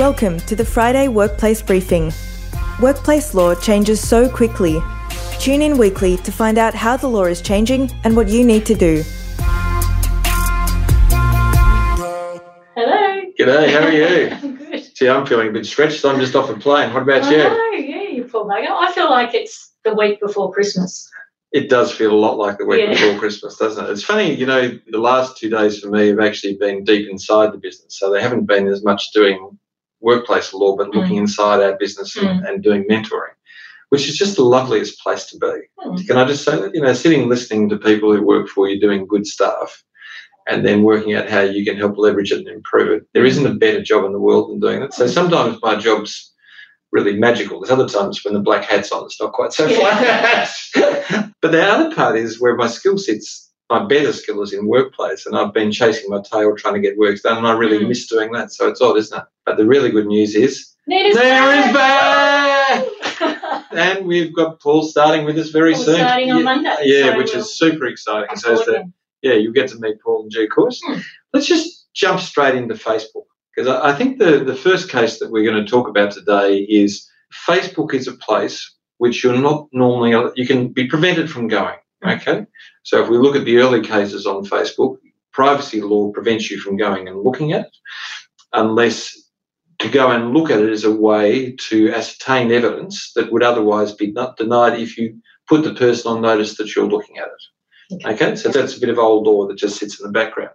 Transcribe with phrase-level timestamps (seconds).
[0.00, 2.10] Welcome to the Friday Workplace Briefing.
[2.80, 4.80] Workplace law changes so quickly.
[5.38, 8.64] Tune in weekly to find out how the law is changing and what you need
[8.64, 9.02] to do.
[12.74, 13.20] Hello.
[13.38, 14.30] G'day, how are you?
[14.42, 14.96] I'm good.
[14.96, 16.02] See, I'm feeling a bit stretched.
[16.06, 16.94] I'm just off a plane.
[16.94, 17.36] What about I you?
[17.36, 18.70] know, yeah, you poor bugger.
[18.70, 21.06] I feel like it's the week before Christmas.
[21.52, 22.94] It does feel a lot like the week Yeah.
[22.94, 23.90] before Christmas, doesn't it?
[23.90, 27.52] It's funny, you know, the last two days for me have actually been deep inside
[27.52, 27.98] the business.
[27.98, 29.58] So they haven't been as much doing
[30.00, 31.20] workplace law, but looking mm.
[31.20, 32.48] inside our business and, mm.
[32.48, 33.34] and doing mentoring,
[33.90, 35.52] which is just the loveliest place to be.
[35.78, 35.96] Hmm.
[36.06, 36.74] Can I just say that?
[36.74, 39.82] You know, sitting listening to people who work for you doing good stuff
[40.48, 43.06] and then working out how you can help leverage it and improve it.
[43.14, 44.94] There isn't a better job in the world than doing that.
[44.94, 45.12] So mm.
[45.12, 46.32] sometimes my job's
[46.92, 47.60] really magical.
[47.60, 50.44] There's other times when the black hat's on, it's not quite so Yeah.
[50.72, 51.32] flat.
[51.40, 53.49] but the other part is where my skill sits.
[53.70, 56.98] My better skill is in workplace, and I've been chasing my tail trying to get
[56.98, 57.88] work done, and I really Mm.
[57.88, 58.52] miss doing that.
[58.52, 59.24] So it's odd, isn't it?
[59.46, 62.84] But the really good news is Nina's there is back.
[63.20, 65.94] back, and we've got Paul starting with us very Paul soon.
[65.96, 68.36] starting on yeah, Monday, yeah, so which we'll is super exciting.
[68.36, 68.90] So the,
[69.22, 70.80] yeah, you'll get to meet Paul in due course.
[70.84, 70.98] Hmm.
[71.32, 75.30] Let's just jump straight into Facebook because I, I think the, the first case that
[75.30, 77.08] we're going to talk about today is
[77.46, 81.76] Facebook is a place which you're not normally, you can be prevented from going.
[82.06, 82.46] Okay.
[82.82, 84.96] So if we look at the early cases on Facebook,
[85.32, 87.76] privacy law prevents you from going and looking at it
[88.52, 89.16] unless
[89.78, 93.92] to go and look at it is a way to ascertain evidence that would otherwise
[93.94, 97.94] be not denied if you put the person on notice that you're looking at it.
[98.06, 98.14] Okay.
[98.14, 100.50] Okay, so that's a bit of old law that just sits in the background.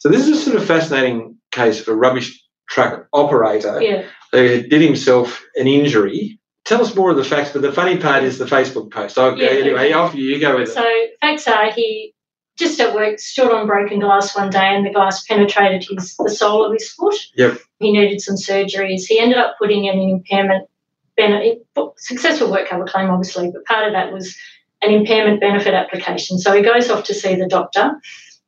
[0.00, 4.04] So this is a sort of fascinating case of a rubbish truck operator Yeah.
[4.32, 6.39] who did himself an injury.
[6.64, 9.18] Tell us more of the facts, but the funny part is the Facebook post.
[9.18, 10.72] Okay, Yeah, anyway, off you, you go with it.
[10.72, 10.86] So
[11.20, 12.14] facts are he
[12.58, 16.28] just at work stood on broken glass one day and the glass penetrated his the
[16.28, 17.16] sole of his foot.
[17.34, 17.58] Yep.
[17.78, 19.06] He needed some surgeries.
[19.06, 20.68] He ended up putting in an impairment
[21.16, 21.66] benefit
[21.96, 24.36] successful work cover claim obviously, but part of that was
[24.82, 26.38] an impairment benefit application.
[26.38, 27.92] So he goes off to see the doctor,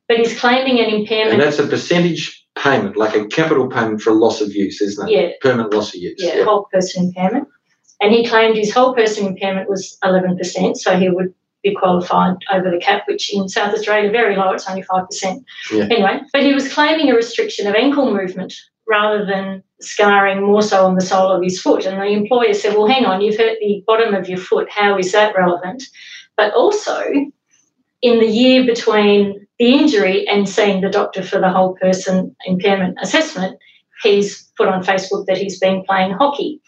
[0.07, 1.33] but he's claiming an impairment.
[1.33, 5.09] And that's a percentage payment, like a capital payment for a loss of use, isn't
[5.09, 5.11] it?
[5.11, 5.29] Yeah.
[5.41, 6.15] Permanent loss of use.
[6.17, 7.47] yeah, whole person impairment.
[8.03, 11.33] And he claimed his whole person impairment was 11%, so he would
[11.63, 15.43] be qualified over the cap, which in South Australia very low, it's only 5%.
[15.71, 15.85] Yeah.
[15.85, 18.53] Anyway, but he was claiming a restriction of ankle movement
[18.89, 21.85] rather than scarring more so on the sole of his foot.
[21.85, 24.69] And the employer said, Well, hang on, you've hurt the bottom of your foot.
[24.69, 25.83] How is that relevant?
[26.35, 27.05] But also,
[28.01, 32.97] in the year between the injury and seeing the doctor for the whole person impairment
[33.01, 33.57] assessment,
[34.01, 36.59] he's put on Facebook that he's been playing hockey.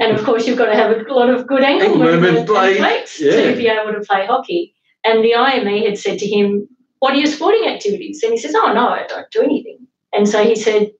[0.00, 3.06] And of course, you've got to have a lot of good ankle movement, play- and
[3.18, 3.50] yeah.
[3.50, 4.74] to be able to play hockey.
[5.04, 6.68] And the IME had said to him,
[7.00, 8.22] What are your sporting activities?
[8.22, 9.86] And he says, Oh, no, I don't do anything.
[10.12, 10.90] And so he said,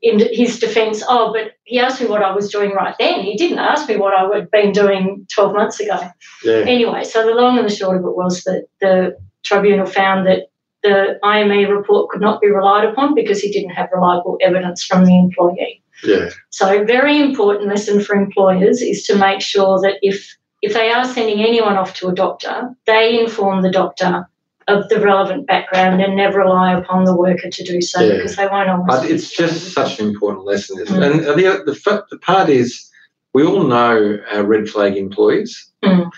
[0.00, 3.20] in his defence, Oh, but he asked me what I was doing right then.
[3.22, 5.98] He didn't ask me what I had been doing 12 months ago.
[6.44, 6.64] yeah.
[6.66, 10.50] Anyway, so the long and the short of it was that the tribunal found that
[10.84, 15.04] the IME report could not be relied upon because he didn't have reliable evidence from
[15.04, 15.82] the employee.
[16.04, 16.30] Yeah.
[16.50, 21.04] So, very important lesson for employers is to make sure that if if they are
[21.04, 24.28] sending anyone off to a doctor, they inform the doctor
[24.66, 28.16] of the relevant background and never rely upon the worker to do so Yeah.
[28.16, 28.86] because they won't always.
[28.86, 31.12] But it's just such an important lesson, isn't it?
[31.12, 31.30] Mm.
[31.30, 32.88] And the, the, the part is,
[33.34, 35.70] we all know our red flag employees.
[35.84, 36.10] Mm.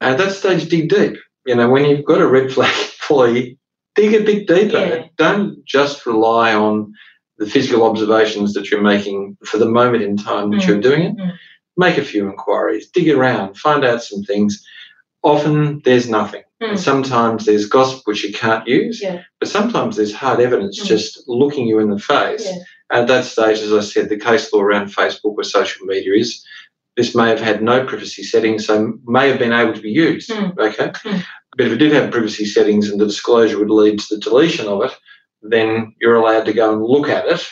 [0.00, 1.16] At that stage, dig deep.
[1.46, 3.58] You know, when you've got a red flag employee,
[3.96, 4.78] dig a bit deeper.
[4.78, 5.06] Yeah.
[5.18, 6.94] Don't just rely on
[7.40, 10.66] the physical observations that you're making for the moment in time that Mm.
[10.68, 11.16] you're doing it.
[11.16, 11.32] Mm.
[11.76, 14.62] Make a few inquiries, dig around, find out some things.
[15.22, 16.42] Often there's nothing.
[16.62, 16.70] Mm.
[16.70, 19.00] And sometimes there's gossip which you can't use.
[19.02, 19.22] Yeah.
[19.38, 20.86] But sometimes there's hard evidence Mm.
[20.86, 22.44] just looking you in the face.
[22.44, 22.58] Yeah.
[22.92, 26.44] At that stage, as I said, the case law around Facebook or social media is
[26.96, 30.28] this may have had no privacy settings, so may have been able to be used.
[30.30, 30.58] Mm.
[30.58, 30.88] Okay.
[30.88, 31.22] Mm.
[31.56, 34.66] But if it did have privacy settings and the disclosure would lead to the deletion
[34.68, 34.92] of it,
[35.42, 37.46] then you're allowed to go and look at it.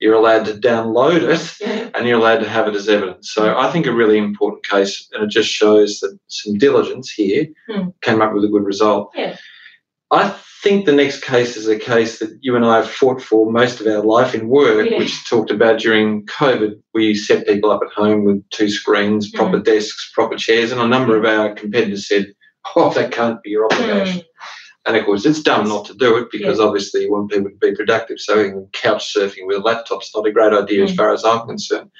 [0.00, 3.32] You're allowed to download it and you're allowed to have it as evidence.
[3.32, 7.46] So I think a really important case, and it just shows that some diligence here
[7.68, 7.92] Mm.
[8.00, 9.10] came up with a good result.
[9.14, 9.36] Yeah.
[10.10, 13.50] I think the next case is a case that you and I have fought for
[13.52, 14.98] most of our life in work, Yeah.
[14.98, 16.80] which talked about during COVID.
[16.94, 19.64] We set people up at home with two screens, proper Mm.
[19.64, 22.32] desks, proper chairs, and a number of our competitors said,
[22.74, 24.24] "Oh, that can't be your obligation." Mm.
[24.86, 27.56] And of course, it's dumb not to do it because obviously you want people to
[27.56, 28.18] be productive.
[28.18, 30.96] So couch surfing with a laptop's not a great idea as Mm.
[30.96, 31.90] far as I'm concerned.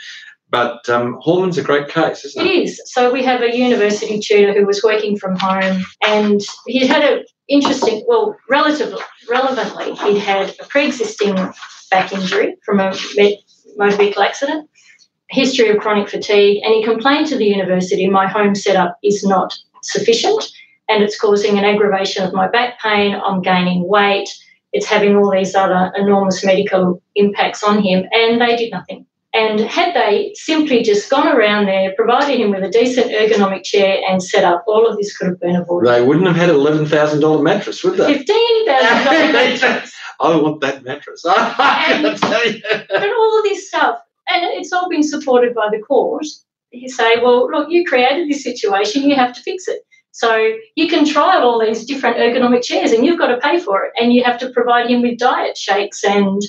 [0.48, 2.62] But um, Hallman's a great case, isn't It it?
[2.64, 2.82] is.
[2.86, 7.24] So we have a university tutor who was working from home, and he had a
[7.46, 11.34] interesting, well, relatively relevantly, he'd had a pre-existing
[11.90, 12.92] back injury from a
[13.76, 14.68] motor vehicle accident,
[15.28, 19.56] history of chronic fatigue, and he complained to the university my home setup is not
[19.82, 20.44] sufficient
[20.90, 23.14] and it's causing an aggravation of my back pain.
[23.24, 24.28] I'm gaining weight.
[24.72, 29.06] It's having all these other enormous medical impacts on him, and they did nothing.
[29.32, 34.00] And had they simply just gone around there, provided him with a decent ergonomic chair
[34.08, 35.88] and set up, all of this could have been avoided.
[35.88, 38.14] They wouldn't have had an eleven thousand dollar mattress, would they?
[38.14, 39.32] Fifteen thousand dollars
[39.62, 39.92] mattress.
[40.20, 41.24] I want that mattress.
[41.26, 42.02] And-
[42.88, 43.98] But all of this stuff,
[44.28, 46.26] and it's all been supported by the court.
[46.72, 49.80] You say, well, look, you created this situation, you have to fix it.
[50.12, 53.84] So you can trial all these different ergonomic chairs and you've got to pay for
[53.84, 53.92] it.
[54.00, 56.42] And you have to provide him with diet shakes and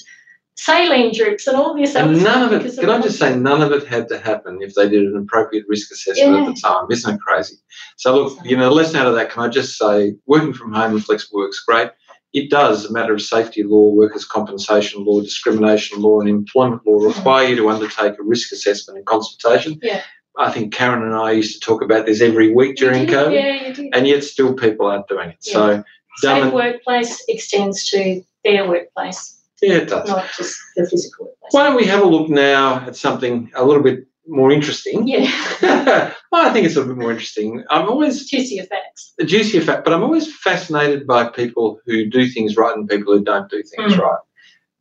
[0.56, 3.72] saline drips and all this And none of it, can I just say, none of
[3.72, 6.86] it had to happen if they did an appropriate risk assessment at the time.
[6.90, 7.56] Isn't it crazy?
[7.98, 10.74] So, look, you know, the lesson out of that, can I just say, working from
[10.74, 11.90] home and flexible work's great.
[12.34, 17.06] It does, a matter of safety law, workers' compensation law, discrimination law, and employment law
[17.06, 19.80] require you to undertake a risk assessment and consultation.
[19.82, 20.02] Yeah.
[20.38, 23.34] I think Karen and I used to talk about this every week during did, COVID,
[23.34, 23.94] Yeah, you did.
[23.96, 25.38] and yet still people aren't doing it.
[25.44, 25.84] So,
[26.18, 30.08] Safe it- workplace extends to their workplace, yeah, it does.
[30.08, 31.52] not just the physical workplace.
[31.52, 35.08] Why don't we have a look now at something a little bit more interesting?
[35.08, 35.30] Yeah,
[36.32, 37.64] well, I think it's a little bit more interesting.
[37.70, 39.14] I'm always juicier facts.
[39.20, 43.14] a juicier fact, but I'm always fascinated by people who do things right and people
[43.18, 44.00] who don't do things Mm.
[44.00, 44.20] right.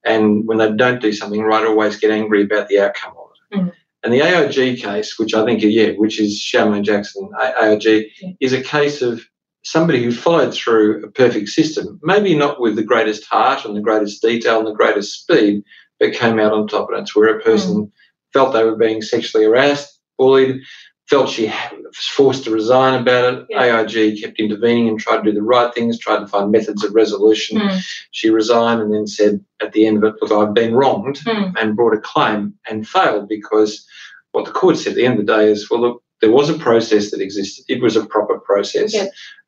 [0.04, 3.56] And when they don't do something right, always get angry about the outcome of it.
[3.64, 3.72] Mm.
[4.02, 8.30] And the AOG case, which I think, yeah, which is Charmaine Jackson AOG, Yeah.
[8.40, 9.22] is a case of
[9.62, 13.80] somebody who followed through a perfect system, maybe not with the greatest heart and the
[13.82, 15.62] greatest detail and the greatest speed,
[15.98, 16.88] but came out on top.
[16.90, 17.84] And it's where a person hmm.
[18.32, 20.60] felt they were being sexually harassed, bullied,
[21.10, 23.46] felt she was forced to resign about it.
[23.50, 23.80] Yeah.
[23.80, 26.94] AIG kept intervening and tried to do the right things, tried to find methods of
[26.94, 27.60] resolution.
[27.60, 27.82] Mm.
[28.12, 31.52] She resigned and then said at the end of it, Look, I've been wronged Mm.
[31.60, 33.84] and brought a claim and failed because
[34.30, 36.48] what the court said at the end of the day is, Well, look, there was
[36.48, 37.64] a process that existed.
[37.68, 38.94] It was a proper process.
[38.94, 39.06] Yeah.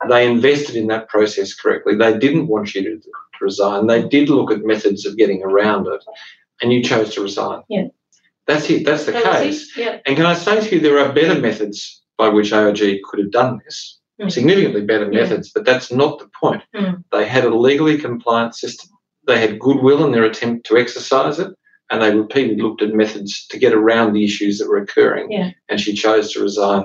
[0.09, 1.95] They invested in that process correctly.
[1.95, 3.11] They didn't want you to, to
[3.41, 3.87] resign.
[3.87, 6.03] They did look at methods of getting around it,
[6.61, 7.63] and you chose to resign.
[7.69, 7.89] Yeah.
[8.47, 8.85] That's it.
[8.85, 9.77] That's the That case.
[9.77, 9.99] Yeah.
[10.07, 13.31] And can I say to you, there are better methods by which AOG could have
[13.31, 14.31] done this, Mm.
[14.31, 15.21] significantly better Yeah.
[15.23, 16.63] methods, but that's not the point.
[16.77, 17.03] Mm.
[17.13, 18.91] They had a legally compliant system.
[19.27, 21.49] They had goodwill in their attempt to exercise it,
[21.91, 25.31] and they repeatedly looked at methods to get around the issues that were occurring.
[25.33, 25.51] Yeah.
[25.69, 26.85] And she chose to resign.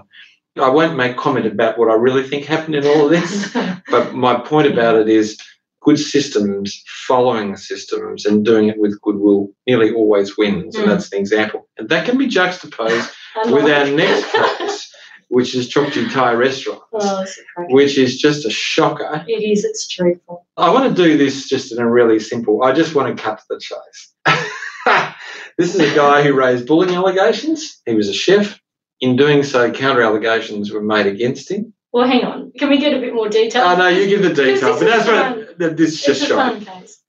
[0.59, 3.53] I won't make comment about what I really think happened in all of this,
[3.91, 5.37] but my point about it is
[5.81, 10.75] good systems, following the systems, and doing it with goodwill nearly always wins.
[10.75, 10.81] Mm.
[10.81, 11.67] And that's an example.
[11.77, 13.09] And that can be juxtaposed
[13.45, 14.93] with our next case,
[15.29, 17.69] which is Chokchi Thai Restaurant, oh, it's a crack.
[17.69, 19.23] which is just a shocker.
[19.27, 19.63] It is.
[19.63, 20.45] It's truthful.
[20.57, 23.39] I want to do this just in a really simple, I just want to cut
[23.39, 25.13] to the chase.
[25.57, 27.81] this is a guy who raised bullying allegations.
[27.85, 28.59] He was a chef.
[28.99, 31.73] In doing so, counter allegations were made against him.
[31.97, 32.51] Well, hang on.
[32.59, 33.63] Can we get a bit more detail?
[33.65, 36.33] Oh, no, you give the detail, but that's what that- this is just it's a
[36.35, 36.61] shocking.
[36.61, 37.01] fun case.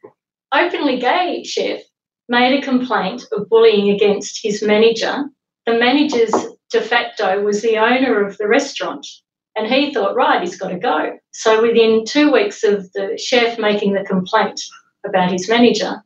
[0.51, 1.83] Openly gay chef
[2.27, 5.25] made a complaint of bullying against his manager.
[5.67, 6.33] The manager's
[6.71, 9.07] de facto was the owner of the restaurant.
[9.57, 11.19] And he thought, right, he's got to go.
[11.33, 14.59] So within two weeks of the chef making the complaint
[15.05, 16.03] about his manager,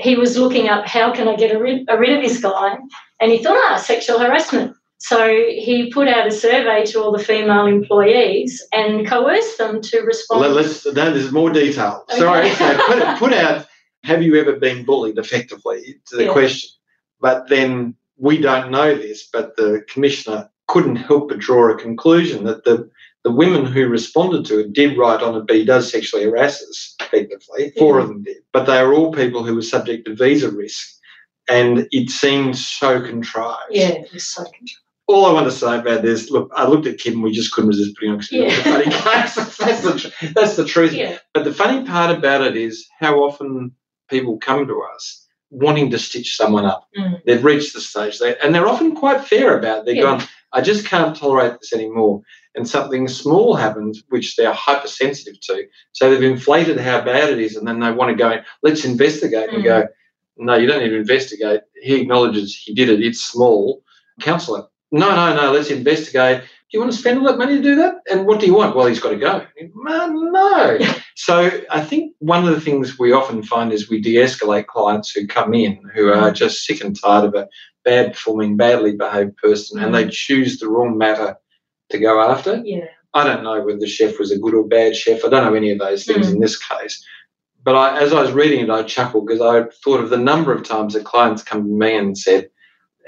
[0.00, 2.76] he was looking up how can I get rid, rid of this guy?
[3.22, 4.76] And he thought, ah, sexual harassment.
[5.00, 10.00] So he put out a survey to all the female employees and coerced them to
[10.00, 10.40] respond.
[10.54, 12.04] Let, us no, there's more detail.
[12.10, 12.18] Okay.
[12.18, 12.50] Sorry.
[12.54, 13.66] So put, put out,
[14.02, 16.32] have you ever been bullied effectively to the Yeah.
[16.32, 16.70] question?
[17.20, 22.44] But then we don't know this, but the commissioner couldn't help but draw a conclusion
[22.44, 22.90] that the,
[23.24, 26.96] the women who responded to it did write on but he does sexually harass us,
[27.00, 27.72] effectively.
[27.78, 28.38] Four of them did.
[28.52, 30.96] But they are all people who were subject to visa risk.
[31.48, 33.70] And it seemed so contrived.
[33.70, 34.82] yeah, it was so contrived.
[35.08, 37.52] All I want to say about this, look, I looked at Kim and we just
[37.52, 38.50] couldn't resist putting on Yeah.
[38.62, 39.34] funny case.
[39.56, 40.92] that's, the, that's the truth.
[40.92, 41.16] Yeah.
[41.32, 43.72] But the funny part about it is how often
[44.10, 46.86] people come to us wanting to stitch someone up.
[46.98, 47.22] Mm.
[47.24, 49.84] They've reached the stage, they, and they're often quite fair about it.
[49.86, 50.02] They're Yeah.
[50.02, 50.22] going,
[50.52, 52.20] I just can't tolerate this anymore.
[52.54, 55.64] And something small happens, which they're hypersensitive to.
[55.92, 59.48] So they've inflated how bad it is, and then they want to go, let's investigate.
[59.54, 59.64] And Mm.
[59.64, 59.86] go,
[60.36, 61.60] no, you don't need to investigate.
[61.82, 63.00] He acknowledges he did it.
[63.02, 63.82] It's small.
[64.20, 64.64] Counsel it.
[64.90, 66.40] No, no, no, let's investigate.
[66.42, 67.96] Do you want to spend all that money to do that?
[68.10, 68.76] And what do you want?
[68.76, 69.44] Well, he's got to go.
[69.74, 70.78] Man, no.
[71.20, 75.26] So I think one of the things we often find is we de-escalate clients who
[75.26, 77.48] come in who are just sick and tired of a
[77.84, 81.36] bad performing, badly behaved person, and they choose the wrong matter
[81.90, 82.62] to go after.
[82.64, 82.84] Yeah.
[83.14, 85.24] I don't know whether the chef was a good or bad chef.
[85.24, 86.34] I don't know any of those things Mm.
[86.34, 87.04] in this case.
[87.64, 90.52] but I, as I was reading it, I chuckled because I thought of the number
[90.52, 92.48] of times that clients come to me and said,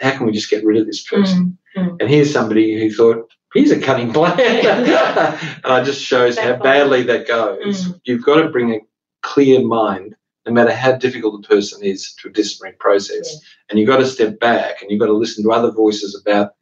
[0.00, 1.96] "How can we just get rid of this person?" Mm, mm.
[2.00, 7.02] And here's somebody who thought, "He's a cunning plan," and it just shows how badly
[7.04, 7.86] that goes.
[7.88, 8.00] Mm.
[8.04, 8.80] You've got to bring a
[9.22, 10.14] clear mind,
[10.46, 13.38] no matter how difficult the person is, to a disciplinary process, Yeah.
[13.70, 16.52] and you've got to step back and you've got to listen to other voices about.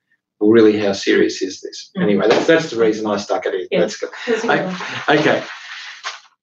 [0.41, 1.91] Well, really, how serious is this?
[1.97, 2.03] Mm.
[2.05, 3.67] Anyway, that's that's the reason I stuck at it.
[3.73, 3.81] Yeah.
[3.81, 4.11] That's good.
[4.49, 5.17] I-.
[5.19, 5.43] Okay.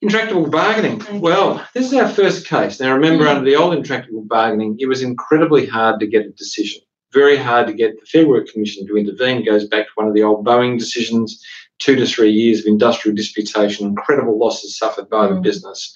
[0.01, 1.01] Intractable bargaining.
[1.01, 1.17] Okay.
[1.17, 2.79] Well, this is our first case.
[2.79, 3.29] Now, remember, Mm.
[3.37, 6.81] under the old intractable bargaining, it was incredibly hard to get a decision.
[7.15, 9.37] Very hard to get the Fair Work Commission to intervene.
[9.37, 11.41] It Goes back to one of the old Boeing decisions.
[11.79, 15.41] Two to three years of industrial disputation, incredible losses suffered by the Mm.
[15.43, 15.93] business.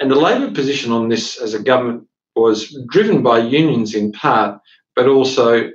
[0.00, 4.60] And the Labor position on this as a government was driven by unions in part,
[4.96, 5.70] but also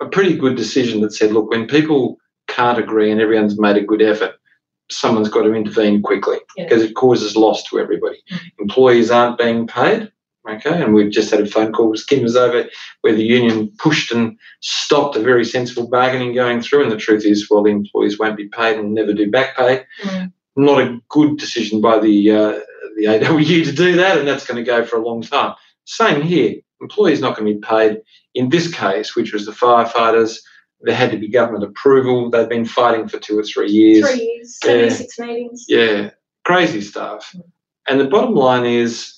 [0.00, 2.18] a pretty good decision that said, look, when people
[2.48, 4.32] can't agree and everyone's made a good effort,
[4.90, 6.64] someone's got to intervene quickly Yeah.
[6.64, 8.18] because it causes loss to everybody.
[8.32, 8.38] Mm.
[8.60, 10.10] Employees aren't being paid.
[10.48, 12.64] Okay, and we've just had a phone call with Kim was over
[13.02, 16.82] where the union pushed and stopped a very sensible bargaining going through.
[16.82, 19.84] And the truth is, well, the employees won't be paid and never do back pay.
[20.02, 20.32] Mm.
[20.56, 22.60] Not a good decision by the uh,
[22.96, 25.54] the AWU to do that, and that's going to go for a long time.
[25.84, 26.56] Same here.
[26.80, 28.00] Employees not going to be paid.
[28.34, 30.38] In this case, which was the firefighters,
[30.80, 32.30] there had to be government approval.
[32.30, 34.08] They've been fighting for two or three years.
[34.08, 35.64] Three years, 76 meetings.
[35.68, 36.10] Yeah,
[36.44, 37.32] crazy stuff.
[37.36, 37.42] Mm.
[37.88, 39.17] And the bottom line is,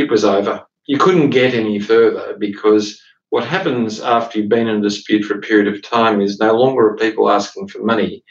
[0.00, 0.64] it was over.
[0.86, 5.34] You couldn't get any further because what happens after you've been in a dispute for
[5.34, 8.24] a period of time is no longer are people asking for money.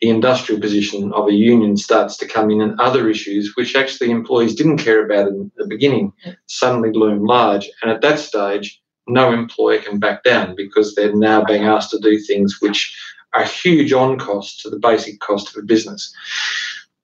[0.00, 4.10] The industrial position of a union starts to come in, and other issues, which actually
[4.10, 6.12] employees didn't care about in the beginning,
[6.46, 7.70] suddenly loom large.
[7.80, 11.98] And at that stage, no employer can back down because they're now being asked to
[12.00, 12.94] do things which
[13.32, 16.14] are huge on cost to the basic cost of a business.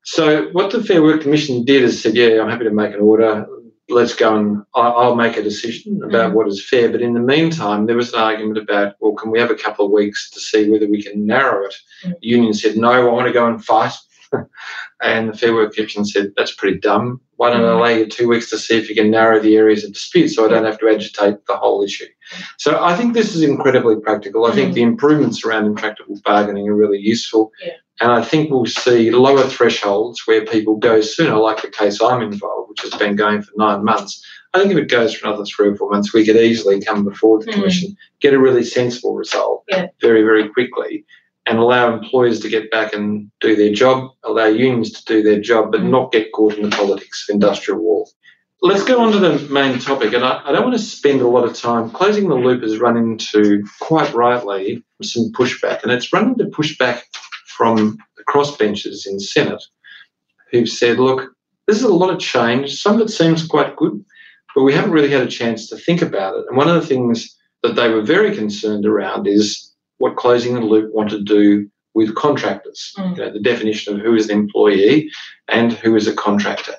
[0.05, 3.01] So what the Fair Work Commission did is said, yeah, I'm happy to make an
[3.01, 3.47] order.
[3.91, 6.35] Let's go and I- I'll make a decision about Mm.
[6.35, 6.89] what is fair.
[6.91, 9.85] But in the meantime, there was an argument about, well, can we have a couple
[9.87, 11.75] of weeks to see whether we can narrow it?
[12.05, 12.13] Mm.
[12.21, 13.93] The union said, no, I want to go and fight.
[15.03, 17.21] and the Fair Work Commission said, that's pretty dumb.
[17.37, 17.77] Why don't I Mm.
[17.77, 20.45] allow you two weeks to see if you can narrow the areas of dispute so
[20.45, 22.07] I don't have to agitate the whole issue?
[22.59, 24.45] So I think this is incredibly practical.
[24.47, 24.75] I think Mm.
[24.75, 27.51] the improvements around intractable bargaining are really useful.
[27.65, 27.73] Yeah.
[28.01, 32.23] And I think we'll see lower thresholds where people go sooner, like the case I'm
[32.23, 34.25] involved, which has been going for nine months.
[34.55, 37.05] I think if it goes for another three or four months, we could easily come
[37.05, 37.55] before the Mm.
[37.55, 39.89] Commission, get a really sensible result Yeah.
[40.01, 41.05] very, very quickly,
[41.47, 45.41] and allow employers to get back and do their job, allow unions to do their
[45.41, 45.91] job, but Mm.
[45.91, 48.07] not get caught in the politics of industrial war.
[48.63, 51.29] Let's go on to the main topic, and I, I don't want to spend a
[51.29, 51.89] lot of time.
[51.91, 57.03] Closing the loop has run into, quite rightly, some pushback, and it's run into pushback
[57.61, 59.63] from the crossbenchers in Senate
[60.51, 61.31] who've said, look,
[61.67, 62.81] this is a lot of change.
[62.81, 64.03] Some of it seems quite good,
[64.55, 66.47] but we haven't really had a chance to think about it.
[66.49, 70.63] And one of the things that they were very concerned around is what closing the
[70.63, 73.19] loop want to do with contractors, Mm.
[73.19, 75.11] you know, the definition of who is an employee
[75.49, 76.77] and who is a contractor.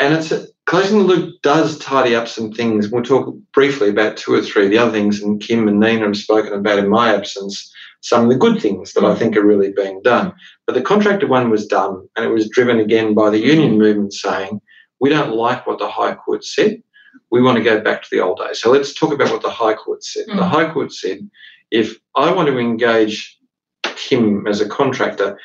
[0.00, 2.88] And it's a, closing the loop does tidy up some things.
[2.88, 6.06] We'll talk briefly about two or three of the other things, and Kim and Nina
[6.06, 9.44] have spoken about in my absence some of the good things that I think are
[9.44, 10.32] really being done.
[10.66, 14.14] But the contractor one was done, and it was driven again by the union movement
[14.14, 14.60] saying,
[15.00, 16.82] we don't like what the High Court said.
[17.30, 18.58] We want to go back to the old days.
[18.60, 20.26] So let's talk about what the High Court said.
[20.26, 20.48] The Mm.
[20.48, 21.28] High Court said,
[21.70, 23.38] if I want to engage
[23.82, 25.38] Kim as a contractor,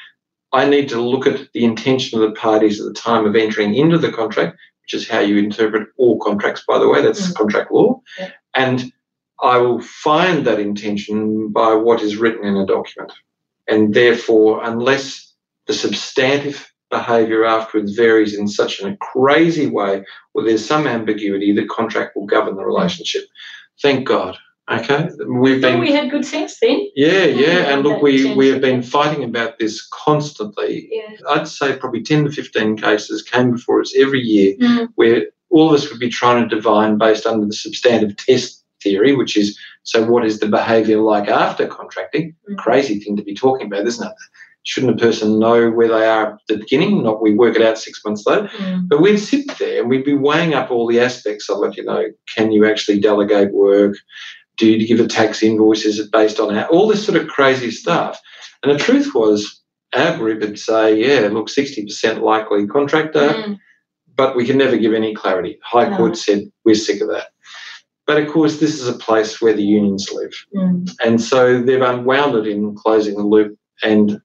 [0.54, 3.76] I need to look at the intention of the parties at the time of entering
[3.76, 7.36] into the contract, which is how you interpret all contracts, by the way, that's Mm.
[7.36, 8.02] contract law.
[8.20, 8.32] Yeah.
[8.56, 8.92] And
[9.42, 13.12] I will find that intention by what is written in a document.
[13.68, 15.34] And therefore, unless
[15.68, 21.66] the substantive behaviour afterwards varies in such a crazy way, or there's some ambiguity, the
[21.66, 23.26] contract will govern the relationship.
[23.82, 24.38] Thank God.
[24.72, 26.88] Okay, we've been we had good sense then.
[26.96, 30.88] yeah, yeah, and look, we we have been fighting about this constantly.
[30.92, 31.18] Yeah.
[31.30, 34.88] I'd say probably ten to fifteen cases came before us every year Mm.
[34.96, 39.16] where all of us would be trying to divine based under the substantive test theory,
[39.16, 42.36] which is so what is the behaviour like after contracting?
[42.50, 42.58] Mm.
[42.58, 44.14] Crazy thing to be talking about, isn't it?
[44.64, 47.04] Shouldn't a person know where they are at the beginning?
[47.04, 48.48] Not we work it out six months later.
[48.58, 48.88] Mm.
[48.90, 51.78] But we'd sit there and we'd be weighing up all the aspects of it.
[51.78, 52.04] You know,
[52.36, 53.96] can you actually delegate work?
[54.58, 55.86] Do you give a tax invoice?
[55.86, 58.20] Is it based on our, all this sort of crazy stuff?
[58.64, 59.62] And the truth was,
[59.94, 63.58] our group would say, yeah, look, 60% likely contractor, Mm.
[64.16, 65.60] but we can never give any clarity.
[65.64, 65.98] High No.
[65.98, 67.28] Court said, we're sick of that.
[68.08, 70.34] But of course, this is a place where the unions live.
[70.56, 70.90] Mm.
[71.04, 73.58] And so they've unwound it in closing the loop.
[73.84, 74.22] And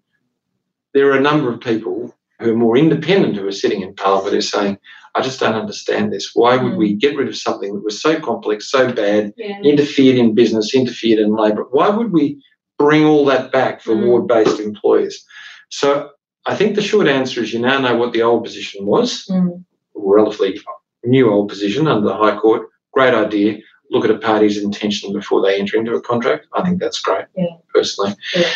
[0.92, 4.32] there are a number of people who are more independent who are sitting in Parliament
[4.32, 4.78] who are saying,
[5.14, 6.30] I just don't understand this.
[6.34, 6.76] Why would Mm.
[6.78, 9.60] we get rid of something that was so complex, so bad, Yeah.
[9.62, 11.66] interfered in business, interfered in labour?
[11.70, 12.40] Why would we
[12.78, 14.06] bring all that back for Mm.
[14.06, 15.24] ward based employees?
[15.70, 16.10] So
[16.46, 19.64] I think the short answer is you now know what the old position was, Mm.
[19.94, 20.60] relatively
[21.04, 22.68] new old position under the High Court.
[22.92, 23.58] Great idea.
[23.90, 26.46] Look at a party's intention before they enter into a contract.
[26.54, 27.56] I think that's great, Yeah.
[27.74, 28.14] personally.
[28.34, 28.48] Yeah.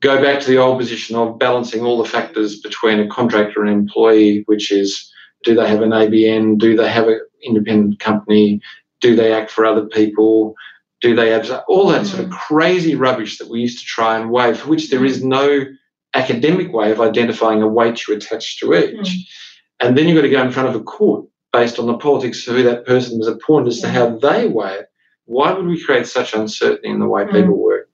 [0.00, 3.70] Go back to the old position of balancing all the factors between a contractor and
[3.70, 5.12] employee, which is
[5.44, 6.58] do they have an ABN?
[6.58, 8.60] Do they have an independent company?
[9.00, 10.54] Do they act for other people?
[11.00, 14.30] Do they have all that sort of crazy rubbish that we used to try and
[14.30, 15.64] weigh, for which there is no
[16.14, 18.94] academic way of identifying a weight you attach to each.
[18.96, 19.18] Mm.
[19.80, 22.46] And then you've got to go in front of a court based on the politics
[22.46, 24.86] of who that person was appointed as to how they weigh it.
[25.24, 27.32] Why would we create such uncertainty in the way Mm.
[27.32, 27.88] people work?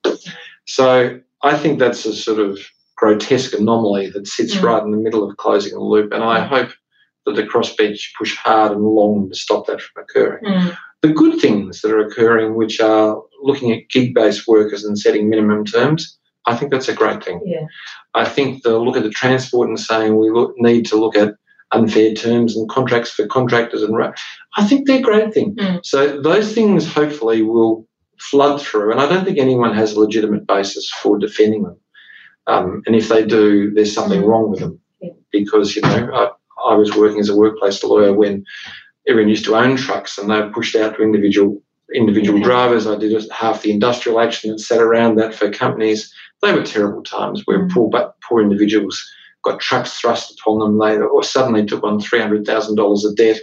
[0.65, 2.59] So I think that's a sort of
[2.95, 4.63] grotesque anomaly that sits Mm.
[4.63, 6.13] right in the middle of closing the loop.
[6.13, 6.47] And I Mm.
[6.47, 6.69] hope
[7.25, 10.43] that the crossbench push hard and long to stop that from occurring.
[10.45, 10.77] Mm.
[11.01, 15.29] The good things that are occurring, which are looking at gig based workers and setting
[15.29, 17.41] minimum terms, I think that's a great thing.
[17.45, 17.65] Yeah.
[18.13, 21.35] I think the look at the transport and saying we look, need to look at
[21.71, 23.95] unfair terms and contracts for contractors and
[24.57, 25.55] I think they're a great things.
[25.55, 25.85] Mm.
[25.85, 27.87] So those things hopefully will
[28.19, 31.77] flood through, and I don't think anyone has a legitimate basis for defending them.
[32.47, 34.27] Um, and if they do, there's something Mm.
[34.27, 35.09] wrong with them Yeah.
[35.31, 38.45] because you know I, I was working as a workplace lawyer when
[39.07, 41.61] everyone used to own trucks and they were pushed out to individual
[41.93, 42.45] individual Yeah.
[42.45, 42.87] drivers.
[42.87, 46.11] I did half the industrial action that sat around that for companies.
[46.41, 47.71] They were terrible times where Mm.
[47.71, 49.03] poor but poor individuals
[49.45, 50.77] got trucks thrust upon them.
[50.77, 53.39] They or suddenly took on three hundred thousand dollars of debt.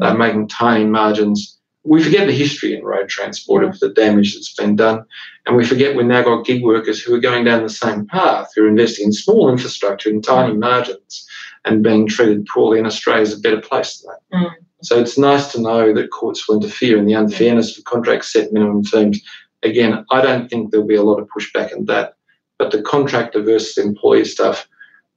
[0.00, 0.18] They're Mm.
[0.18, 1.58] making tiny margins.
[1.84, 5.04] We forget the history in road transport of the damage that's been done,
[5.46, 8.48] and we forget we've now got gig workers who are going down the same path,
[8.54, 11.26] who are investing in small infrastructure in tiny margins,
[11.64, 12.78] and being treated poorly.
[12.78, 14.38] And Australia is a better place than that.
[14.38, 14.52] Mm.
[14.82, 18.52] So it's nice to know that courts will interfere in the unfairness of contracts set
[18.52, 19.22] minimum terms.
[19.62, 22.16] Again, I don't think there'll be a lot of pushback in that,
[22.58, 24.68] but the contractor versus employee stuff,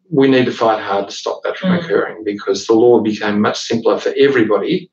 [0.09, 1.83] we need to fight hard to stop that from Mm.
[1.83, 4.89] occurring because the law became much simpler for everybody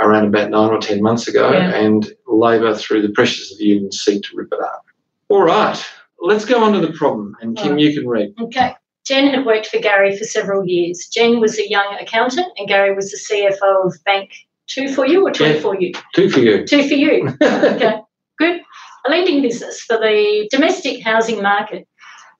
[0.00, 1.74] around about nine or ten months ago, Yeah.
[1.74, 4.84] and Labor, through the pressures of the unions, seek to rip it up.
[5.28, 5.78] All right,
[6.20, 7.80] let's go on to the problem, and Kim, Right.
[7.80, 8.34] you can read.
[8.40, 8.74] Okay.
[9.06, 11.08] Jen had worked for Gary for several years.
[11.12, 14.30] Jen was a young accountant, and Gary was the CFO of Bank
[14.66, 15.60] Two for You or Two Yeah.
[15.60, 15.92] for You?
[16.14, 16.64] Two for you.
[16.66, 17.28] Two for You.
[17.42, 18.00] Okay,
[18.38, 18.62] good.
[19.06, 21.86] A lending business for the domestic housing market.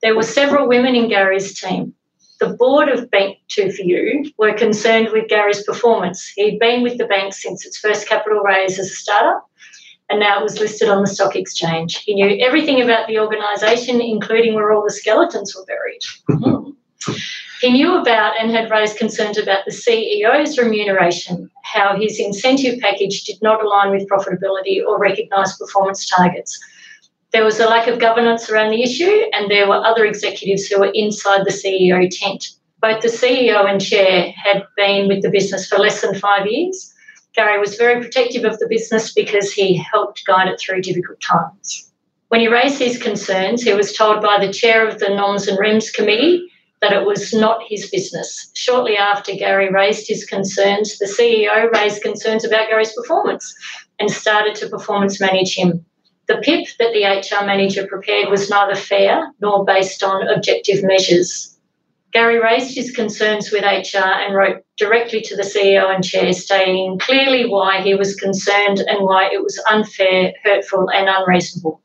[0.01, 1.93] There were several women in Gary's team.
[2.39, 6.31] The board of Bank Two for You were concerned with Gary's performance.
[6.35, 9.49] He'd been with the bank since its first capital raise as a startup,
[10.09, 12.03] and now it was listed on the stock exchange.
[12.03, 16.01] He knew everything about the organisation, including where all the skeletons were buried.
[16.29, 16.71] Hmm.
[17.61, 23.23] He knew about and had raised concerns about the CEO's remuneration, how his incentive package
[23.23, 26.59] did not align with profitability or recognise performance targets.
[27.35, 30.79] There was a lack of governance around the issue, and there were other executives who
[30.79, 32.47] were inside the CEO tent.
[32.79, 36.93] Both the CEO and chair had been with the business for less than five years.
[37.35, 41.91] Gary was very protective of the business because he helped guide it through difficult times.
[42.29, 45.59] When he raised these concerns, he was told by the chair of the Noms and
[45.59, 48.49] Rems committee that it was not his business.
[48.53, 53.53] Shortly after Gary raised his concerns, the CEO raised concerns about Gary's performance
[53.99, 55.85] and started to performance manage him.
[56.27, 61.55] The PIP that the HR manager prepared was neither fair nor based on objective measures.
[62.11, 66.97] Gary raised his concerns with HR and wrote directly to the CEO and chair, stating
[66.97, 71.81] clearly why he was concerned and why it was unfair, hurtful, and unreasonable.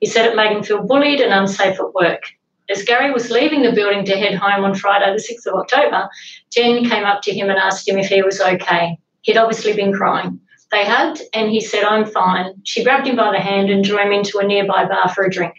[0.00, 2.22] He said it made him feel bullied and unsafe at work.
[2.70, 6.08] As Gary was leaving the building to head home on Friday, the 6th of October,
[6.50, 8.98] Jen came up to him and asked him if he was okay.
[9.22, 10.40] He'd obviously been crying.
[10.72, 12.54] They hugged and he said, I'm fine.
[12.64, 15.30] She grabbed him by the hand and drew him into a nearby bar for a
[15.30, 15.54] drink.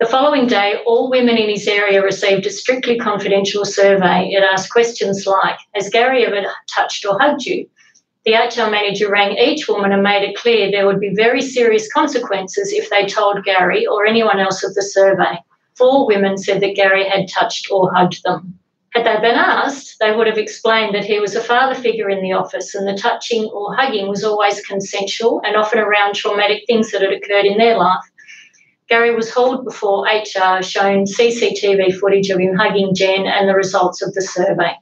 [0.00, 4.30] The following day, all women in his area received a strictly confidential survey.
[4.30, 7.68] It asked questions like Has Gary ever touched or hugged you?
[8.26, 11.90] The HR manager rang each woman and made it clear there would be very serious
[11.90, 15.38] consequences if they told Gary or anyone else of the survey.
[15.74, 18.59] Four women said that Gary had touched or hugged them.
[18.92, 22.22] Had they been asked, they would have explained that he was a father figure in
[22.22, 26.90] the office and the touching or hugging was always consensual and often around traumatic things
[26.90, 28.02] that had occurred in their life.
[28.88, 34.02] Gary was hauled before HR, shown CCTV footage of him hugging Jen and the results
[34.02, 34.74] of the survey.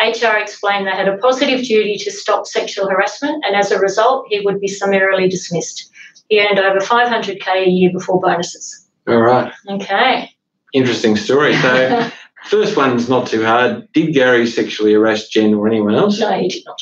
[0.00, 4.26] HR explained they had a positive duty to stop sexual harassment, and as a result,
[4.30, 5.90] he would be summarily dismissed.
[6.30, 8.88] He earned over 500k a year before bonuses.
[9.06, 9.52] All right.
[9.68, 10.30] Okay.
[10.72, 11.54] Interesting story.
[11.56, 12.10] So
[12.46, 13.88] First one's not too hard.
[13.92, 16.18] Did Gary sexually harass Jen or anyone else?
[16.20, 16.80] No, he did not.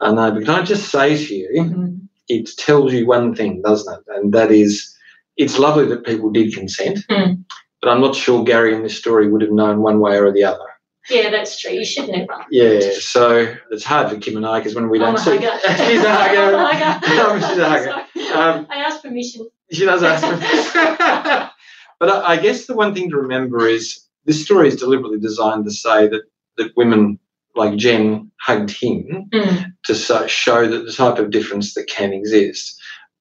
[0.00, 2.00] I know, but can I just say to you, Mhm.
[2.28, 4.04] it tells you one thing, doesn't it?
[4.16, 4.94] And that is,
[5.36, 7.44] it's lovely that people did consent, Mm.
[7.80, 10.44] but I'm not sure Gary in this story would have known one way or the
[10.44, 10.64] other.
[11.10, 11.72] Yeah, that's true.
[11.72, 12.32] You should never.
[12.50, 16.10] Yeah, so it's hard for Kim and I because when we don't see, she's a
[16.14, 16.54] hugger.
[16.54, 17.06] A hugger.
[17.16, 17.92] No, she's a hugger.
[18.34, 19.46] Um, I asked permission.
[19.70, 21.50] She does ask permission.
[22.00, 25.64] But I, I guess the one thing to remember is this story is deliberately designed
[25.64, 26.22] to say that,
[26.56, 27.18] that women
[27.56, 29.72] like Jen hugged him Mm.
[29.84, 32.80] to so, show that the type of difference that can exist.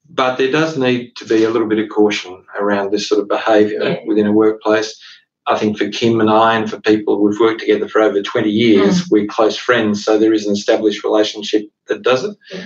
[0.10, 3.28] But there does need to be a little bit of caution around this sort of
[3.28, 3.98] behaviour Yeah.
[4.06, 5.00] within a workplace.
[5.46, 8.50] I think for Kim and I, and for people we've worked together for over 20
[8.50, 12.36] years, we're close friends, so there is an established relationship that does it.
[12.54, 12.66] Yeah.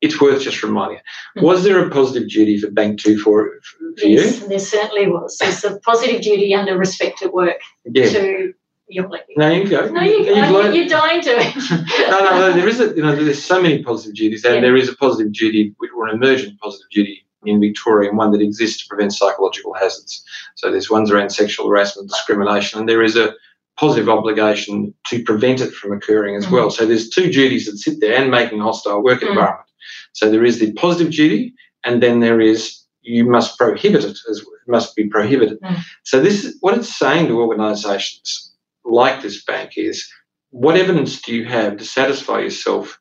[0.00, 0.98] It's worth just reminding.
[1.36, 1.42] Mm.
[1.42, 3.50] Was there a positive duty for Bank Two for,
[3.98, 4.20] for you?
[4.20, 5.36] Yes, there certainly was.
[5.38, 8.08] There's a positive duty under respect at work Yeah.
[8.10, 8.54] to
[8.88, 9.26] your like.
[9.36, 9.88] No, you go.
[9.90, 11.34] No, you, You've learned- you're dying to.
[12.10, 14.60] no, no, no, there is a, you know, there's so many positive duties, and Yeah.
[14.60, 18.40] there is a positive duty or an emergent positive duty in Victoria, and one that
[18.40, 20.24] exists to prevent psychological hazards.
[20.56, 23.34] So there's ones around sexual harassment, discrimination, and there is a
[23.78, 26.50] positive obligation to prevent it from occurring as Mm.
[26.52, 26.70] well.
[26.70, 29.28] So there's two duties that sit there and making a hostile work Mm.
[29.30, 29.67] environment.
[30.12, 34.38] So there is the positive duty, and then there is you must prohibit it as
[34.38, 35.60] it must be prohibited.
[35.60, 35.78] Mm.
[36.04, 38.52] So this is what it's saying to organisations
[38.84, 40.08] like this bank is
[40.50, 42.98] what evidence do you have to satisfy yourself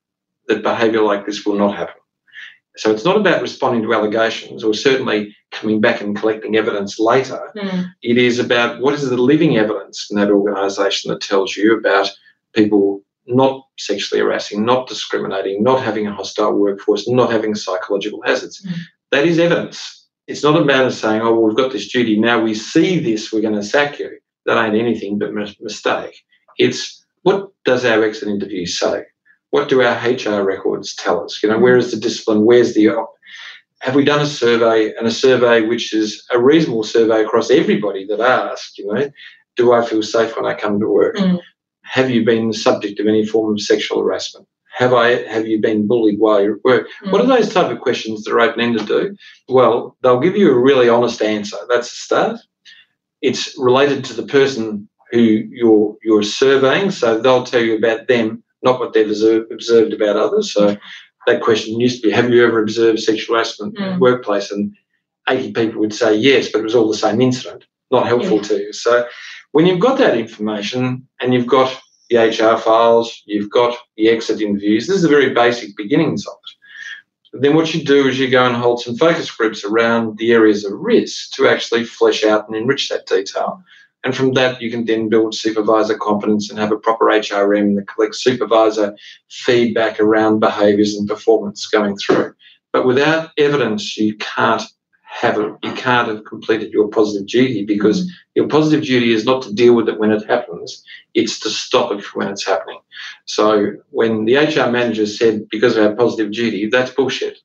[0.47, 1.95] that behaviour like this will not happen?
[2.77, 7.51] So it's not about responding to allegations or certainly coming back and collecting evidence later.
[7.55, 7.91] Mm.
[8.03, 12.11] It is about what is the living evidence in that organisation that tells you about
[12.53, 18.65] people not sexually harassing, not discriminating, not having a hostile workforce, not having psychological hazards.
[18.65, 18.79] Mm.
[19.11, 20.05] That is evidence.
[20.27, 23.31] It's not about us saying, oh, well, we've got this duty, now we see this,
[23.31, 24.17] we're going to sack you.
[24.45, 26.23] That ain't anything but a mistake.
[26.57, 29.03] It's what does our exit interview say?
[29.51, 31.41] What do our HR records tell us?
[31.41, 32.45] You know, where is the discipline?
[32.45, 33.13] Where's the op?
[33.81, 38.05] Have we done a survey and a survey which is a reasonable survey across everybody
[38.07, 39.09] that asked, you know,
[39.55, 41.17] do I feel safe when I come to work?
[41.17, 41.39] Mm.
[41.89, 44.47] Have you been the subject of any form of sexual harassment?
[44.77, 46.87] Have I have you been bullied while you're at work?
[47.03, 47.11] Mm.
[47.11, 49.15] What are those type of questions that are open ended do?
[49.49, 51.57] Well, they'll give you a really honest answer.
[51.69, 52.39] That's the start.
[53.21, 58.43] It's related to the person who you're you're surveying, so they'll tell you about them,
[58.61, 60.53] not what they've observed, observed about others.
[60.53, 60.77] So
[61.25, 63.93] that question used to be, have you ever observed sexual harassment in Mm.
[63.95, 64.51] the workplace?
[64.51, 64.73] And
[65.27, 67.65] 80 people would say yes, but it was all the same incident.
[67.91, 68.43] Not helpful Yeah.
[68.43, 68.73] to you.
[68.73, 69.07] So
[69.51, 71.79] when you've got that information and you've got
[72.09, 76.33] the HR files, you've got the exit interviews, this is the very basic beginnings of
[76.33, 77.41] it.
[77.41, 80.63] Then what you do is you go and hold some focus groups around the areas
[80.63, 83.61] of risk to actually flesh out and enrich that detail.
[84.03, 87.87] And from that, you can then build supervisor competence and have a proper HRM that
[87.87, 88.95] collects supervisor
[89.29, 92.33] feedback around behaviours and performance going through.
[92.71, 94.63] But without evidence, you can't
[95.07, 95.51] have it.
[95.63, 99.73] You can't have completed your positive duty because your positive duty is not to deal
[99.73, 102.79] with it when it happens; it's to stop it when it's happening.
[103.25, 107.39] So when the HR manager said because of our positive duty, that's bullshit.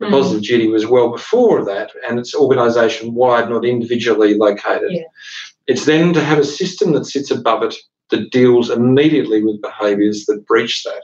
[0.00, 0.10] The Mm.
[0.10, 4.92] positive duty was well before that, and it's organisation wide, not individually located.
[4.92, 5.02] Yeah.
[5.66, 7.74] It's then to have a system that sits above it
[8.10, 11.02] that deals immediately with behaviours that breach that.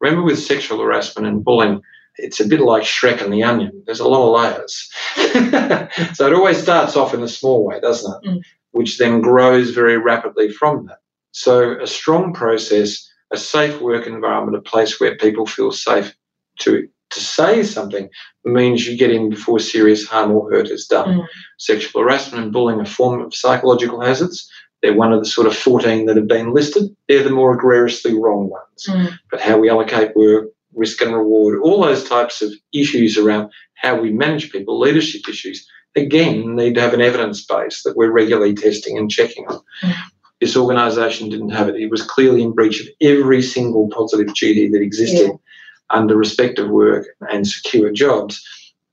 [0.00, 1.80] Remember, with sexual harassment and bullying,
[2.18, 3.82] it's a bit like Shrek and the Onion.
[3.84, 4.90] There's a lot of layers.
[6.14, 8.28] so it always starts off in a small way, doesn't it?
[8.28, 8.40] Mm.
[8.72, 10.98] Which then grows very rapidly from that.
[11.32, 16.14] So a strong process, a safe work environment, a place where people feel safe
[16.60, 18.08] to to say something
[18.44, 21.20] means you get in before serious harm or hurt is done.
[21.20, 21.26] Mm.
[21.58, 24.50] Sexual harassment and bullying are a form of psychological hazards.
[24.82, 26.94] They're one of the sort of 14 that have been listed.
[27.08, 28.86] They're the more egregiously wrong ones.
[28.88, 29.18] Mm.
[29.30, 34.00] But how we allocate work, risk and reward, all those types of issues around how
[34.00, 38.54] we manage people, leadership issues, again, need to have an evidence base that we're regularly
[38.54, 39.60] testing and checking on.
[39.82, 39.94] Mm.
[40.40, 41.76] This organisation didn't have it.
[41.76, 45.36] It was clearly in breach of every single positive duty that existed Yeah.
[45.90, 48.42] under respect of work and secure jobs.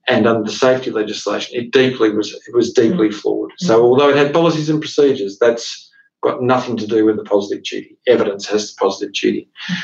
[0.08, 3.14] And under the safety legislation, it deeply was it was deeply mm.
[3.14, 3.52] flawed.
[3.52, 3.68] Mm.
[3.68, 5.90] So although it had policies and procedures, that's
[6.22, 7.98] got nothing to do with the positive duty.
[8.08, 9.50] Evidence has the positive duty.
[9.70, 9.76] Mm.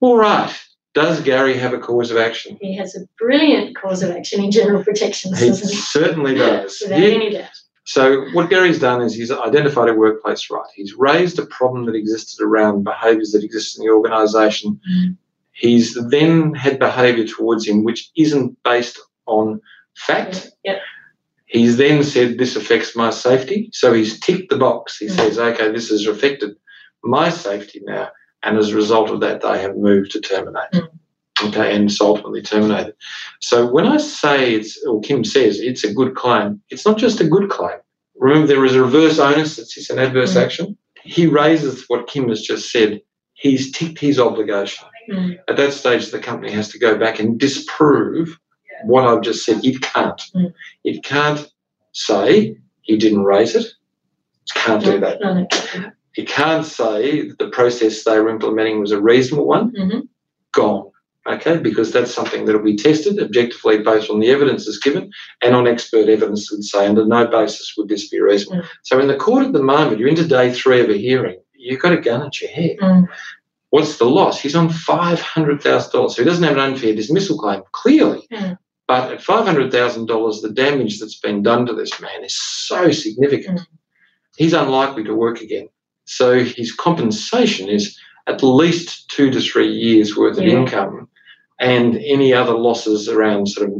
[0.00, 0.54] All right.
[0.98, 2.58] Does Gary have a cause of action?
[2.60, 6.80] He has a brilliant cause of action in general protections, He certainly does.
[6.82, 7.06] Without Yeah.
[7.14, 7.50] any doubt.
[7.84, 10.66] So what Gary's done is he's identified a workplace right.
[10.74, 14.80] He's raised a problem that existed around behaviours that exist in the organisation.
[14.92, 15.16] Mm.
[15.52, 19.60] He's then had behaviour towards him which isn't based on
[19.96, 20.50] fact.
[20.64, 20.80] Yeah.
[21.46, 23.70] He's then said, This affects my safety.
[23.72, 24.98] So he's ticked the box.
[24.98, 25.16] He Mm.
[25.16, 26.56] says, Okay, this has affected
[27.04, 28.08] my safety now.
[28.42, 30.70] And as a result of that, they have moved to terminate.
[30.72, 30.88] Mm.
[31.44, 32.94] Okay, and it's ultimately terminated.
[33.40, 37.20] So when I say it's, or Kim says it's a good claim, it's not just
[37.20, 37.78] a good claim.
[38.16, 40.42] Remember, there is a reverse onus it's in adverse Mm.
[40.42, 40.76] action.
[41.04, 43.00] He raises what Kim has just said.
[43.34, 44.84] He's ticked his obligation.
[45.10, 45.38] Mm.
[45.48, 48.36] At that stage, the company has to go back and disprove
[48.84, 49.64] what I've just said.
[49.64, 50.20] It can't.
[50.34, 50.52] Mm.
[50.82, 51.48] It can't
[51.92, 53.64] say he didn't raise it.
[53.64, 55.20] It can't do that.
[55.20, 55.46] No, no.
[56.18, 59.70] It can't say that the process they were implementing was a reasonable one.
[59.70, 60.08] Mhm.
[60.52, 60.90] Gone.
[61.28, 65.12] Okay, because that's something that will be tested objectively based on the evidence that's given
[65.42, 68.64] and on expert evidence would say under no basis would this be reasonable.
[68.64, 68.68] Mm.
[68.82, 71.80] So in the court at the moment, you're into day three of a hearing, you've
[71.80, 72.78] got a gun at your head.
[72.78, 73.08] Mm.
[73.70, 74.40] What's the loss?
[74.40, 76.14] He's on $500,000.
[76.14, 78.26] So he doesn't have an unfair dismissal claim, clearly.
[78.32, 78.58] Mm.
[78.88, 83.60] But at $500,000, the damage that's been done to this man is so significant.
[83.60, 83.66] Mm.
[84.36, 85.68] He's unlikely to work again.
[86.08, 90.54] So his compensation is at least two to three years worth of Yeah.
[90.54, 91.08] income
[91.60, 93.74] and any other losses around sort of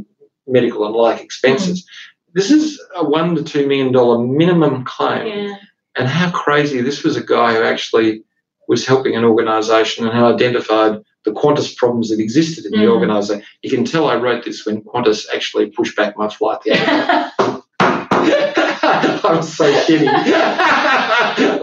[0.47, 1.87] medical and like expenses.
[2.35, 5.55] This is a one to two million dollar minimum claim Yeah.
[5.97, 8.23] and how crazy this was a guy who actually
[8.69, 12.93] was helping an organisation and who identified the Qantas problems that existed in the Mm.
[12.95, 13.43] organisation.
[13.62, 16.59] You can tell I wrote this when Qantas actually pushed back my flight.
[16.64, 16.73] The
[17.81, 20.09] other I'm so kidding.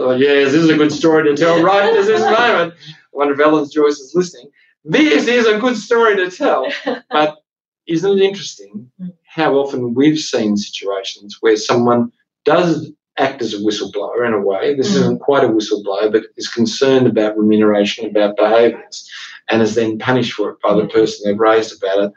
[0.08, 2.74] oh, yes, this is a good story to tell right at this moment.
[2.74, 4.50] I wonder if Alan Joyce is listening.
[4.84, 6.70] This is a good story to tell.
[7.10, 7.38] But
[7.86, 8.90] isn't it interesting
[9.26, 12.10] how often we've seen situations where someone
[12.44, 14.74] does act as a whistleblower in a way.
[14.74, 14.96] This Mm.
[15.00, 19.08] isn't quite a whistleblower, but is concerned about remuneration, about behaviours,
[19.48, 22.12] and is then punished for it by the person they've raised about it.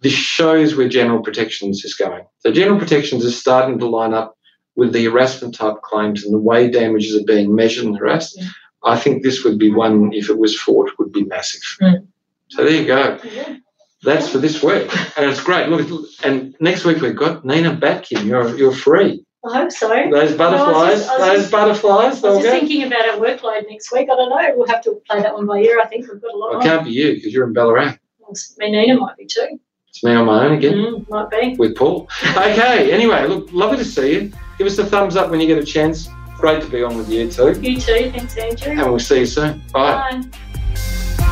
[0.00, 2.24] This shows where general protections is going.
[2.40, 4.35] So general protections is starting to line up
[4.76, 8.36] with the harassment type claims and the way damages are being measured and harassed.
[8.38, 8.48] Yeah.
[8.84, 11.62] I think this would be one, if it was fought, would be massive.
[11.82, 12.06] Mm.
[12.50, 13.18] So there you go.
[13.24, 13.56] Yeah.
[14.02, 15.68] That's for this week, and it's great.
[15.68, 15.88] Look,
[16.22, 18.26] and next week we've got Nina Batkin.
[18.26, 19.24] You're you're free.
[19.44, 19.88] I hope so.
[19.88, 22.50] Those butterflies, just- those just- butterflies, I was just go.
[22.52, 24.08] thinking about our workload next week.
[24.10, 24.52] I don't know.
[24.54, 25.80] We'll have to play that one by ear.
[25.80, 27.96] I think we've got a lot Well, it can't be you because you're in Ballarat.
[28.20, 29.58] Well, Me, Nina might be too.
[29.88, 31.56] It's me on my own again Mm, might be.
[31.58, 32.08] with Paul.
[32.36, 32.92] Okay.
[32.92, 34.32] Anyway, look, lovely to see you.
[34.58, 36.08] Give us a thumbs up when you get a chance.
[36.36, 37.58] Great to be on with you too.
[37.60, 38.10] You too.
[38.10, 38.72] Thanks, Andrew.
[38.72, 39.62] And we'll see you soon.
[39.72, 40.22] Bye.
[40.22, 41.22] Bye.